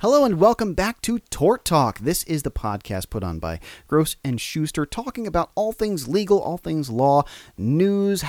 [0.00, 2.00] Hello and welcome back to Tort Talk.
[2.00, 6.38] This is the podcast put on by Gross and Schuster, talking about all things legal,
[6.38, 7.24] all things law,
[7.56, 8.22] news,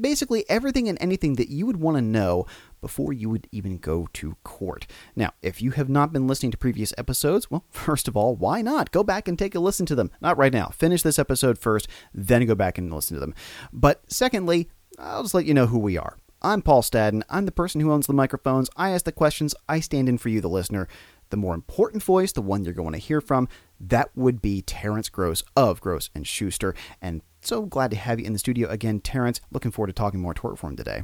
[0.00, 2.46] basically everything and anything that you would want to know
[2.80, 4.86] before you would even go to court.
[5.14, 8.62] Now, if you have not been listening to previous episodes, well, first of all, why
[8.62, 8.90] not?
[8.90, 10.10] Go back and take a listen to them.
[10.22, 10.68] Not right now.
[10.68, 13.34] Finish this episode first, then go back and listen to them.
[13.74, 16.16] But secondly, I'll just let you know who we are.
[16.42, 17.22] I'm Paul Stadden.
[17.28, 18.70] I'm the person who owns the microphones.
[18.74, 19.54] I ask the questions.
[19.68, 20.88] I stand in for you, the listener.
[21.30, 23.48] The more important voice, the one you're going to hear from,
[23.80, 26.74] that would be Terence Gross of Gross and Schuster.
[27.00, 29.40] And so glad to have you in the studio again, Terence.
[29.50, 31.02] Looking forward to talking more tort reform today.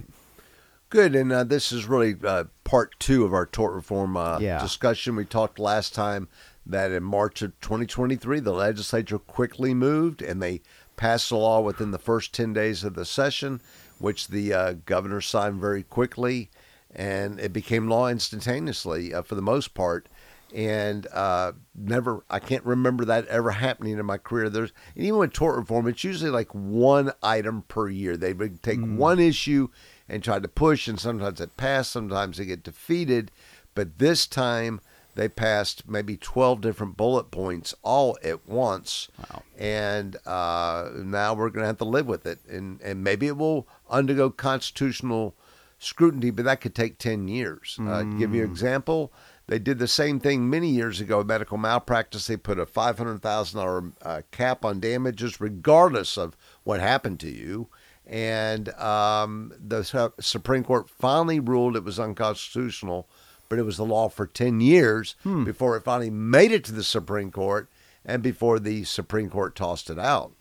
[0.90, 4.60] Good, and uh, this is really uh, part two of our tort reform uh, Yeah.
[4.60, 5.16] discussion.
[5.16, 6.28] We talked last time
[6.64, 10.60] that in March of 2023, the legislature quickly moved and they
[10.96, 13.60] passed a law within the first 10 days of the session,
[13.98, 16.50] which the uh, governor signed very quickly,
[16.94, 20.08] and it became law instantaneously uh, for the most part.
[20.56, 24.48] And uh, never, I can't remember that ever happening in my career.
[24.48, 28.16] There's, and even with tort reform, it's usually like one item per year.
[28.16, 29.68] They would take one issue
[30.08, 33.30] and try to push, and sometimes it passed, sometimes they get defeated.
[33.74, 34.80] But this time,
[35.14, 39.08] they passed maybe 12 different bullet points all at once.
[39.18, 39.42] Wow.
[39.58, 42.38] And uh, now we're going to have to live with it.
[42.48, 45.34] And, and maybe it will undergo constitutional
[45.78, 47.78] scrutiny, but that could take 10 years.
[47.78, 49.12] Uh, to give you an example,
[49.48, 52.26] they did the same thing many years ago in medical malpractice.
[52.26, 57.68] They put a $500,000 uh, cap on damages, regardless of what happened to you.
[58.06, 63.08] And um, the Su- Supreme Court finally ruled it was unconstitutional,
[63.48, 66.84] but it was the law for 10 years before it finally made it to the
[66.84, 67.68] Supreme Court
[68.04, 70.32] and before the Supreme Court tossed it out.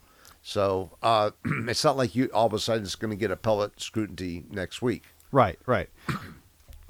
[0.43, 3.79] So uh, it's not like you all of a sudden it's going to get appellate
[3.81, 5.05] scrutiny next week.
[5.31, 5.89] Right, right.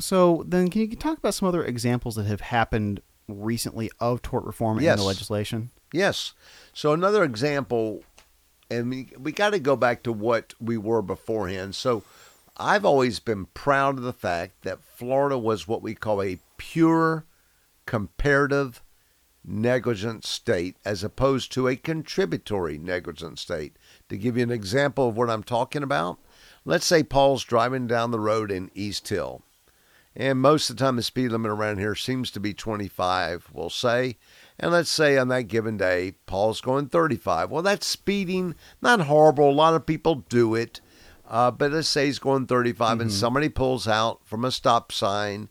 [0.06, 4.44] So then, can you talk about some other examples that have happened recently of tort
[4.44, 5.72] reform in the legislation?
[5.92, 6.34] Yes.
[6.74, 8.04] So another example,
[8.70, 11.74] and we, we got to go back to what we were beforehand.
[11.74, 12.04] So
[12.56, 17.26] I've always been proud of the fact that Florida was what we call a pure
[17.88, 18.84] comparative
[19.44, 23.76] negligent state as opposed to a contributory negligent state.
[24.10, 26.20] To give you an example of what I'm talking about,
[26.64, 29.42] let's say Paul's driving down the road in East Hill.
[30.16, 33.70] And most of the time, the speed limit around here seems to be 25, we'll
[33.70, 34.18] say.
[34.58, 37.52] And let's say on that given day, Paul's going 35.
[37.52, 39.50] Well, that's speeding, not horrible.
[39.50, 40.80] A lot of people do it.
[41.28, 45.50] Uh, but let's say he's going 35 and somebody pulls out from a stop sign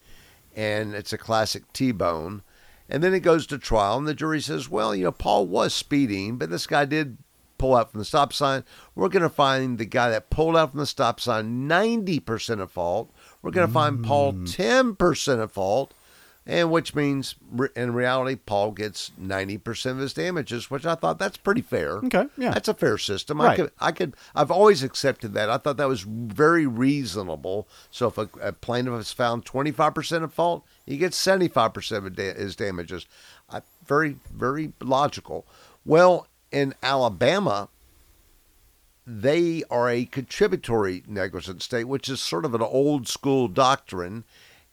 [0.54, 2.42] and it's a classic T bone.
[2.88, 5.72] And then it goes to trial, and the jury says, well, you know, Paul was
[5.72, 7.16] speeding, but this guy did
[7.56, 8.62] pull out from the stop sign.
[8.94, 12.70] We're going to find the guy that pulled out from the stop sign 90% at
[12.70, 13.10] fault.
[13.44, 14.96] We're going to find Paul mm.
[14.96, 15.92] 10% at fault,
[16.46, 17.34] and which means
[17.76, 21.98] in reality, Paul gets 90% of his damages, which I thought that's pretty fair.
[21.98, 22.52] Okay, yeah.
[22.52, 23.42] That's a fair system.
[23.42, 23.56] I Right.
[23.56, 25.50] could, I could, I've always accepted that.
[25.50, 27.68] I thought that was very reasonable.
[27.90, 32.32] So if a, a plaintiff is found 25% at fault, he gets 75% of da-
[32.34, 33.06] his damages.
[33.50, 35.46] I, very, very logical.
[35.84, 37.68] Well, in Alabama,
[39.06, 44.24] they are a contributory negligent state, which is sort of an old school doctrine.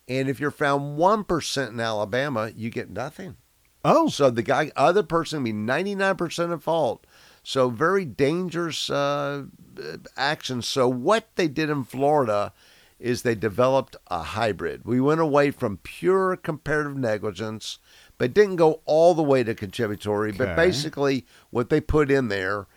[0.07, 3.37] And if you're found 1% in Alabama, you get nothing.
[3.83, 7.05] Oh, So the guy, other person, be 99% at fault.
[7.43, 9.45] So very dangerous uh,
[10.15, 10.61] action.
[10.61, 12.53] So what they did in Florida
[12.99, 14.85] is they developed a hybrid.
[14.85, 17.79] We went away from pure comparative negligence,
[18.19, 20.31] but didn't go all the way to contributory.
[20.31, 22.67] But basically, what they put in there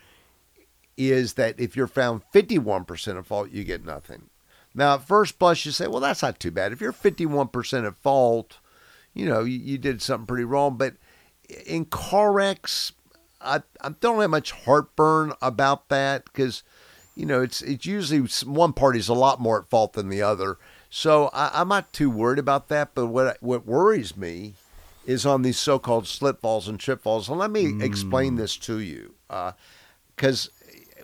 [0.97, 4.31] is that if you're found 51% at fault, you get nothing.
[4.75, 6.73] Now, at first blush, you say, well, that's not too bad.
[6.73, 8.59] If you're 51% at fault,
[9.13, 10.77] you know, you, you did something pretty wrong.
[10.77, 10.95] But
[11.67, 12.93] in car wrecks,
[13.41, 16.65] I, I don't have much heartburn about that because,
[17.15, 20.59] you know, it's it's usually one party's a lot more at fault than the other.
[20.91, 22.95] So I, I'm not too worried about that.
[22.95, 24.55] But what what worries me
[25.07, 27.29] is on these so-called slip falls and trip falls.
[27.29, 28.39] And let me explain mm.
[28.39, 29.53] this to you, uh,
[30.17, 30.51] because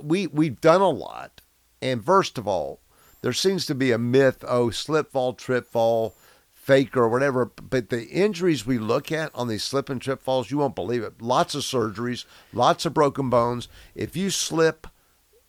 [0.03, 1.41] we we've done a lot.
[1.83, 2.81] And first of all,
[3.23, 6.15] there seems to be a myth: oh, slip fall, trip fall,
[6.53, 7.47] fake or whatever.
[7.47, 11.03] But the injuries we look at on these slip and trip falls, you won't believe
[11.03, 11.21] it.
[11.21, 13.69] Lots of surgeries, lots of broken bones.
[13.95, 14.87] If you slip,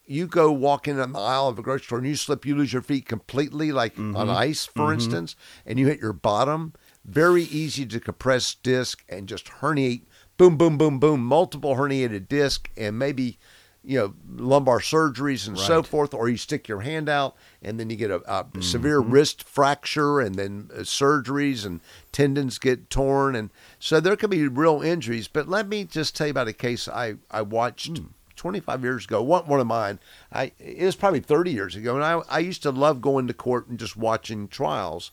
[0.04, 2.72] you go walking on the aisle of a grocery store and you slip, you lose
[2.72, 4.30] your feet completely, like on mm-hmm.
[4.30, 4.94] ice, for mm-hmm.
[4.94, 6.72] instance, and you hit your bottom.
[7.04, 10.02] Very easy to compress disc and just herniate.
[10.36, 11.24] Boom, boom, boom, boom.
[11.24, 13.38] Multiple herniated disc and maybe
[13.84, 17.90] you know lumbar surgeries and so forth, or you stick your hand out and then
[17.90, 18.60] you get a, a Mm-hmm.
[18.60, 21.80] severe wrist fracture and then uh, surgeries and
[22.12, 25.28] tendons get torn, and so there can be real injuries.
[25.28, 27.98] But let me just tell you about a case I I watched.
[27.98, 28.06] Hmm.
[28.34, 30.00] 25 years ago, one, one of mine,
[30.32, 33.34] I, it was probably 30 years ago, and I, I used to love going to
[33.34, 35.12] court and just watching trials.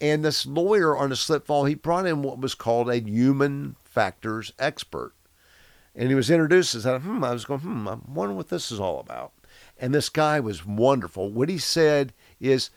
[0.00, 3.76] And this lawyer on a slip fall, he brought in what was called a human
[3.84, 5.12] factors expert.
[5.94, 8.80] And he was introduced as, hmm, I was going, hmm, I'm wondering what this is
[8.80, 9.32] all about.
[9.78, 11.30] And this guy was wonderful.
[11.30, 12.70] What he said is,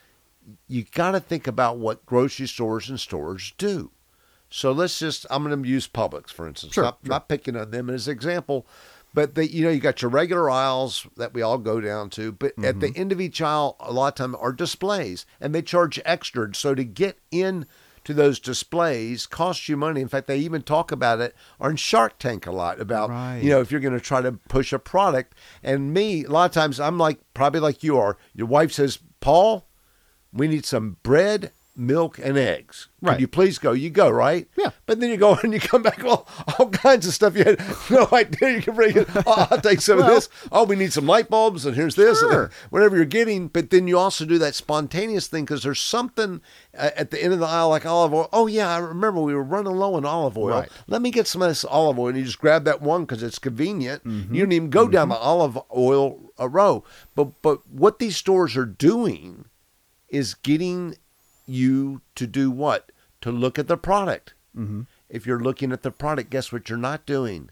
[0.67, 3.91] you got to think about what grocery stores and stores do.
[4.49, 6.73] So let's just, I'm going to use Publix, for instance.
[6.73, 7.09] Sure, not, sure.
[7.09, 8.65] not picking on them as an example,
[9.13, 12.31] but they, you know, you got your regular aisles that we all go down to,
[12.31, 15.61] but at the end of each aisle, a lot of time are displays, and they
[15.61, 16.53] charge extra.
[16.55, 17.65] So to get in
[18.07, 20.01] to those displays costs you money.
[20.01, 23.39] In fact, they even talk about it on Shark Tank a lot about, Right.
[23.43, 25.35] you know, if you're going to try to push a product.
[25.61, 28.17] And me, a lot of times, I'm like probably like you are.
[28.33, 29.67] Your wife says, "Paul,
[30.33, 32.87] we need some bread." Milk and eggs.
[33.05, 33.71] Could you please go?
[33.71, 34.47] You go, right?
[34.57, 34.71] Yeah.
[34.87, 36.27] But then you go and you come back, well,
[36.87, 39.07] kinds of stuff you had no idea you could bring it.
[39.25, 40.29] Oh, I'll take some of this.
[40.51, 42.51] Oh, we need some light bulbs, and here's this, and Sure.
[42.69, 43.47] whatever you're getting.
[43.49, 46.41] But then you also do that spontaneous thing because there's something
[46.77, 48.29] uh, at the end of the aisle like olive oil.
[48.31, 50.59] Oh, yeah, I remember we were running low on olive oil.
[50.59, 50.69] Right.
[50.87, 52.07] Let me get some of this olive oil.
[52.09, 54.03] And you just grab that one because it's convenient.
[54.05, 54.33] Mm-hmm.
[54.33, 56.83] You don't even go down the olive oil uh, row.
[57.15, 59.45] But, but what these stores are doing
[60.09, 60.95] is getting
[61.45, 62.91] you to do what?
[63.21, 64.33] To look at the product.
[64.57, 64.81] Mm-hmm.
[65.09, 67.49] If you're looking at the product, guess what you're not doing?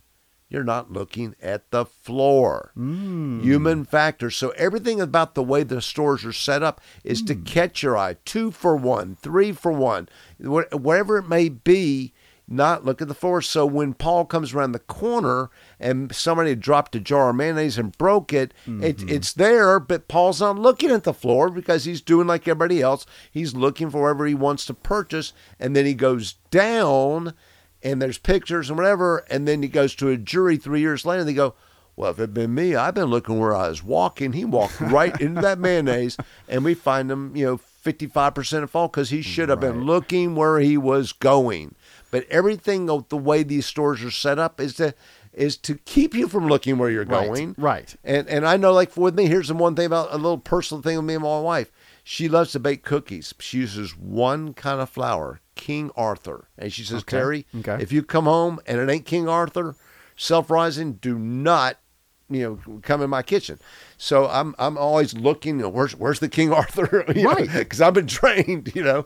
[0.50, 2.72] You're not looking at the floor.
[2.78, 3.42] Mm.
[3.42, 4.36] Human factors.
[4.36, 8.18] So everything about the way the stores are set up is to catch your eye.
[8.26, 10.08] Two for one, three for one,
[10.40, 12.14] whatever it may be.
[12.48, 13.42] Not look at the floor.
[13.42, 15.50] So when Paul comes around the corner
[15.80, 19.10] and somebody dropped a jar of mayonnaise and broke it, it mm-hmm.
[19.10, 23.06] it's there, but Paul's not looking at the floor because he's doing like everybody else.
[23.32, 27.34] He's looking for whatever he wants to purchase, and then he goes down
[27.86, 31.20] and there's pictures and whatever, and then he goes to a jury three years later.
[31.20, 31.54] And they go,
[31.96, 34.34] "Well, if it had been me, I've been looking where I was walking.
[34.34, 36.18] He walked right into that mayonnaise,
[36.50, 39.84] and we find him, you know, fifty-five percent at fault because he should have been
[39.84, 41.76] looking where he was going.
[42.10, 44.96] But everything the way these stores are set up is to
[45.36, 47.56] is to keep you from looking where you're Right, going.
[47.58, 47.96] right.
[48.04, 50.82] And and I know, like with me, here's the one thing about a little personal
[50.82, 51.72] thing with me and my wife.
[52.04, 53.34] She loves to bake cookies.
[53.40, 56.48] She uses one kind of flour, King Arthur.
[56.58, 57.78] And she says, Okay, Terry, okay.
[57.82, 59.76] if you come home and it ain't King Arthur,
[60.16, 61.78] self rising, do not,
[62.30, 63.60] you know, come in my kitchen.
[63.98, 65.58] So I'm I'm always looking.
[65.58, 67.04] You know, where's where's the King Arthur?
[67.16, 67.52] Right.
[67.52, 68.72] Because I've been trained.
[68.76, 69.06] You know,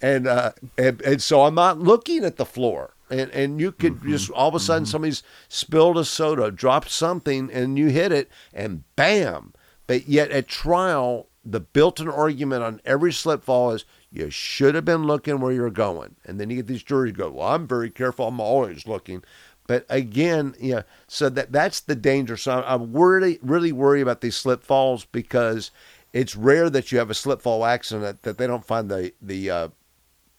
[0.00, 2.94] and uh, and and so I'm not looking at the floor.
[3.10, 4.10] And and you could Mm-hmm.
[4.10, 8.30] just all of a sudden somebody's spilled a soda, dropped something, and you hit it,
[8.52, 9.52] and bam.
[9.86, 14.84] But yet at trial, the built-in argument on every slip fall is you should have
[14.84, 16.16] been looking where you're going.
[16.26, 18.26] And then you get these juries go, well, I'm very careful.
[18.28, 19.22] I'm always looking.
[19.66, 22.36] But again, yeah, so that that's the danger.
[22.36, 25.70] So I'm really, really worried about these slip falls because
[26.12, 29.50] it's rare that you have a slip fall accident that they don't find the the
[29.50, 29.68] uh,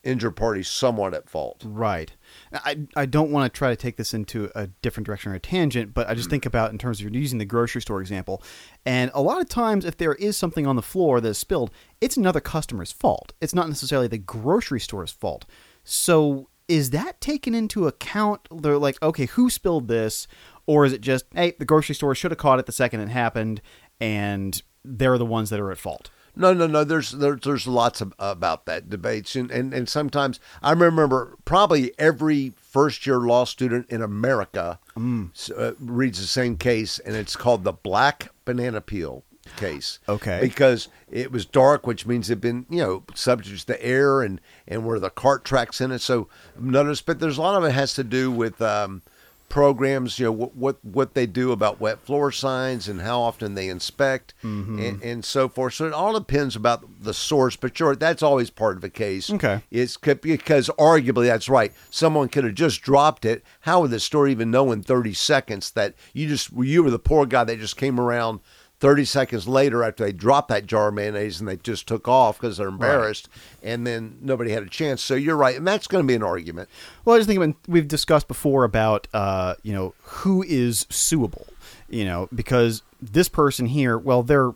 [0.03, 1.63] injured party somewhat at fault.
[1.65, 2.13] Right.
[2.53, 5.39] I, I don't want to try to take this into a different direction or a
[5.39, 8.41] tangent, but I just think about in terms of you're using the grocery store example.
[8.85, 11.71] And a lot of times, if there is something on the floor that is spilled,
[11.99, 13.33] it's another customer's fault.
[13.41, 15.45] It's not necessarily the grocery store's fault.
[15.83, 18.47] So is that taken into account?
[18.51, 20.27] They're like, okay, who spilled this?
[20.65, 23.09] Or is it just, hey, the grocery store should have caught it the second it
[23.09, 23.59] happened,
[23.99, 26.11] and they're the ones that are at fault?
[26.35, 26.83] No, no, no.
[26.83, 31.93] There's there, there's lots of, about that debates, and, and and sometimes I remember probably
[31.99, 34.79] every first year law student in America
[35.33, 39.23] s- uh, reads the same case, and it's called the Black Banana Peel
[39.57, 39.97] case.
[40.07, 40.39] Okay.
[40.41, 44.85] because it was dark, which means it'd been you know subject to air and and
[44.85, 45.99] where the cart tracks in it.
[45.99, 46.27] So
[46.59, 48.61] notice, but there's a lot of it has to do with.
[48.61, 49.01] Um,
[49.49, 53.55] programs you know what, what what they do about wet floor signs and how often
[53.55, 54.79] they inspect mm-hmm.
[54.79, 55.73] and, and so forth.
[55.73, 59.29] So it all depends about the source but sure that's always part of a case.
[59.29, 59.61] Okay.
[59.71, 63.43] it's because arguably that's right someone could have just dropped it.
[63.61, 66.99] How would the store even know in 30 seconds that you just you were the
[66.99, 68.39] poor guy that just came around
[68.79, 72.39] 30 seconds later after they dropped that jar of mayonnaise and they just took off
[72.39, 73.27] because they're embarrassed
[73.61, 76.23] and then nobody had a chance so you're right and that's going to be an
[76.23, 76.69] argument
[77.05, 81.47] Well, I just think when we've discussed before about uh, you know who is suable,
[81.89, 84.51] you know, because this person here, well, they're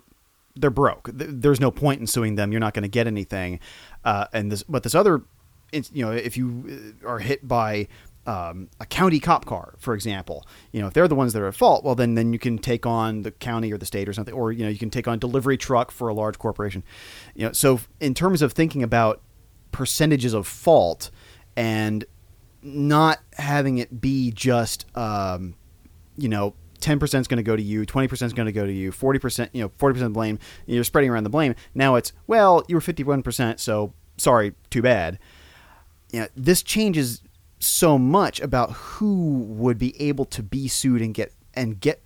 [0.56, 1.10] they're broke.
[1.14, 2.52] There's no point in suing them.
[2.52, 3.60] You're not going to get anything.
[4.06, 5.24] Uh, and this, but this other,
[5.72, 7.88] you know, if you uh, are hit by
[8.26, 11.48] um, a county cop car, for example, you know, if they're the ones that are
[11.48, 14.14] at fault, well, then then you can take on the county or the state or
[14.14, 16.84] something, or you know, you can take on delivery truck for a large corporation.
[17.36, 19.22] You know, so in terms of thinking about
[19.72, 21.12] percentages of fault
[21.56, 22.06] and
[22.62, 25.56] not having it be just, um,
[26.18, 28.72] you know, 10% is going to go to you, 20% is going to go to
[28.72, 31.56] you, 40%, you know, 40% blame, you're spreading around the blame.
[31.74, 35.20] Now it's, well, you were 51%, so sorry, too bad.
[36.12, 37.22] You know, this changes
[37.64, 42.04] so much about who would be able to be sued and get and get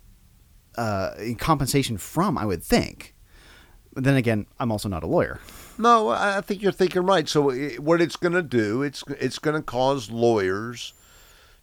[0.76, 2.38] uh, compensation from.
[2.38, 3.14] I would think.
[3.92, 5.40] But then again, I'm also not a lawyer.
[5.76, 7.28] No, I think you're thinking right.
[7.28, 10.92] So what it's going to do, it's it's going to cause lawyers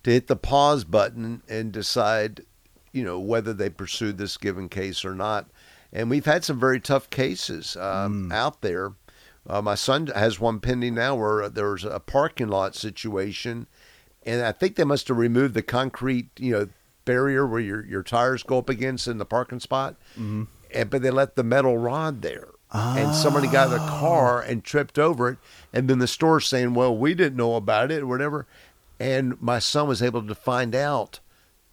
[0.04, 2.42] to hit the pause button and decide,
[2.92, 5.50] you know, whether they pursue this given case or not.
[5.92, 8.34] And we've had some very tough cases um, mm.
[8.34, 8.94] out there.
[9.48, 13.68] Uh, my son has one pending now where there's a parking lot situation
[14.26, 16.68] and I think they must have removed the concrete, you know,
[17.06, 20.44] barrier where your your tires go up against in the parking spot, mm-hmm.
[20.74, 22.50] and but they left the metal rod there.
[22.72, 22.96] Oh.
[22.98, 25.38] And somebody got in the car and tripped over it,
[25.72, 28.48] and then the store saying, "Well, we didn't know about it, or whatever."
[29.00, 31.20] And my son was able to find out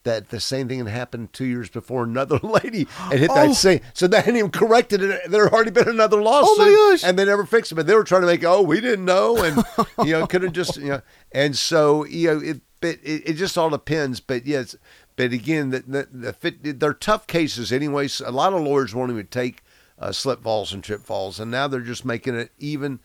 [0.04, 2.04] that the same thing had happened two years before.
[2.04, 3.52] Another lady and hit that oh.
[3.52, 3.80] same.
[3.94, 5.30] So they hadn't even corrected it.
[5.30, 6.56] There had already been another lawsuit.
[6.58, 7.04] Oh my gosh!
[7.04, 7.76] And they never fixed it.
[7.76, 8.44] But they were trying to make.
[8.44, 9.64] Oh, we didn't know, and
[10.06, 11.02] you know, could have just you know.
[11.32, 14.20] And so you know, it, it it just all depends.
[14.20, 14.76] But yes,
[15.16, 18.20] but again, the, the, the fit, they're tough cases anyways.
[18.20, 19.62] A lot of lawyers won't even take
[19.98, 23.00] uh, slip falls and trip falls, and now they're just making it even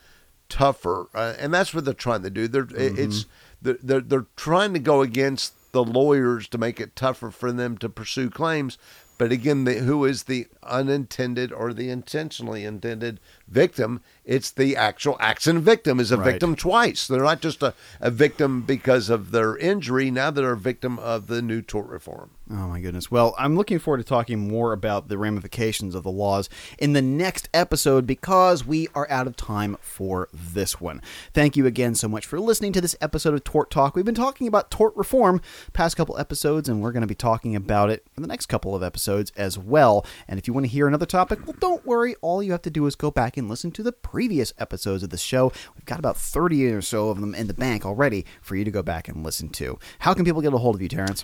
[0.49, 1.07] tougher.
[1.13, 2.47] Uh, and that's what they're trying to do.
[2.47, 3.01] They're mm-hmm.
[3.01, 3.25] it's
[3.61, 7.77] they're, they're they're trying to go against the lawyers to make it tougher for them
[7.77, 8.79] to pursue claims.
[9.19, 14.01] But again, the, who is the unintended or the intentionally intended victim?
[14.25, 16.31] It's the actual accident victim is a right.
[16.31, 17.07] victim twice.
[17.07, 20.11] They're not just a, a victim because of their injury.
[20.11, 22.31] Now they're a victim of the new tort reform.
[22.49, 23.11] Oh my goodness.
[23.11, 26.47] Well, I'm looking forward to talking more about the ramifications of the laws
[26.79, 31.01] in the next episode because we are out of time for this one.
[31.33, 33.95] Thank you again so much for listening to this episode of Tort Talk.
[33.97, 35.41] We've been talking about tort reform
[35.73, 38.73] past couple episodes and we're going to be talking about it in the next couple
[38.73, 40.05] of episodes as well.
[40.25, 42.69] And if you want to hear another topic, well don't worry, all you have to
[42.69, 45.51] do is go back and listen to the previous episodes of the show.
[45.75, 48.71] We've got about 30 or so of them in the bank already for you to
[48.71, 49.77] go back and listen to.
[49.99, 51.23] How can people get a hold of you, Terence?